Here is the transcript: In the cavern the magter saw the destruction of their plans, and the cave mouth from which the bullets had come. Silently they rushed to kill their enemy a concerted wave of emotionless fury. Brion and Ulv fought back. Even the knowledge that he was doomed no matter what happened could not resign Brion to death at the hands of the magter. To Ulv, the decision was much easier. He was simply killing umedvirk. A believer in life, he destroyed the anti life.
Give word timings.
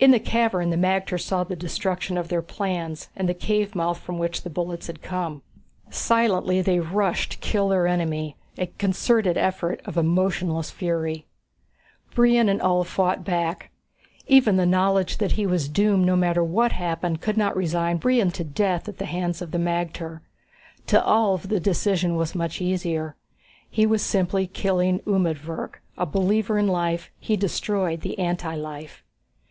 In 0.00 0.10
the 0.10 0.18
cavern 0.18 0.70
the 0.70 0.76
magter 0.76 1.16
saw 1.20 1.44
the 1.44 1.54
destruction 1.54 2.18
of 2.18 2.26
their 2.26 2.42
plans, 2.42 3.10
and 3.14 3.28
the 3.28 3.32
cave 3.32 3.76
mouth 3.76 3.96
from 4.00 4.18
which 4.18 4.42
the 4.42 4.50
bullets 4.50 4.88
had 4.88 5.00
come. 5.02 5.42
Silently 5.88 6.60
they 6.60 6.80
rushed 6.80 7.30
to 7.30 7.38
kill 7.38 7.68
their 7.68 7.86
enemy 7.86 8.34
a 8.58 8.66
concerted 8.66 9.36
wave 9.36 9.78
of 9.84 9.96
emotionless 9.96 10.72
fury. 10.72 11.26
Brion 12.12 12.48
and 12.48 12.58
Ulv 12.60 12.86
fought 12.86 13.22
back. 13.24 13.70
Even 14.26 14.56
the 14.56 14.66
knowledge 14.66 15.18
that 15.18 15.32
he 15.38 15.46
was 15.46 15.68
doomed 15.68 16.04
no 16.04 16.16
matter 16.16 16.42
what 16.42 16.72
happened 16.72 17.20
could 17.20 17.36
not 17.36 17.56
resign 17.56 17.98
Brion 17.98 18.32
to 18.32 18.42
death 18.42 18.88
at 18.88 18.98
the 18.98 19.06
hands 19.06 19.40
of 19.40 19.52
the 19.52 19.58
magter. 19.58 20.22
To 20.88 20.98
Ulv, 21.00 21.42
the 21.42 21.60
decision 21.60 22.16
was 22.16 22.34
much 22.34 22.60
easier. 22.60 23.14
He 23.70 23.86
was 23.86 24.02
simply 24.02 24.48
killing 24.48 24.98
umedvirk. 25.06 25.80
A 25.96 26.04
believer 26.04 26.58
in 26.58 26.66
life, 26.66 27.12
he 27.20 27.36
destroyed 27.36 28.00
the 28.00 28.18
anti 28.18 28.56
life. 28.56 29.02